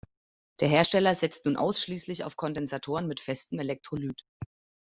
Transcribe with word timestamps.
Der 0.61 0.67
Hersteller 0.67 1.13
setzt 1.13 1.45
nun 1.45 1.57
ausschließlich 1.57 2.23
auf 2.23 2.35
Kondensatoren 2.35 3.07
mit 3.07 3.19
festem 3.19 3.59
Elektrolyt. 3.59 4.23